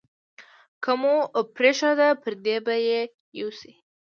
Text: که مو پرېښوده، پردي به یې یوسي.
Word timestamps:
که 0.83 0.91
مو 1.01 1.15
پرېښوده، 1.55 2.07
پردي 2.21 2.57
به 2.65 2.75
یې 2.87 2.99
یوسي. 3.39 3.73